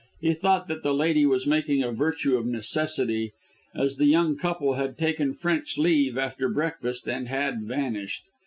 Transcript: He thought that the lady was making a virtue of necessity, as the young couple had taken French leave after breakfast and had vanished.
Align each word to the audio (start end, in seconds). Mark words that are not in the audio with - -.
He 0.19 0.33
thought 0.33 0.67
that 0.67 0.81
the 0.81 0.95
lady 0.95 1.27
was 1.27 1.45
making 1.45 1.83
a 1.83 1.91
virtue 1.91 2.35
of 2.35 2.47
necessity, 2.47 3.33
as 3.75 3.97
the 3.97 4.07
young 4.07 4.35
couple 4.35 4.73
had 4.73 4.97
taken 4.97 5.31
French 5.31 5.77
leave 5.77 6.17
after 6.17 6.49
breakfast 6.49 7.07
and 7.07 7.27
had 7.27 7.61
vanished. 7.61 8.23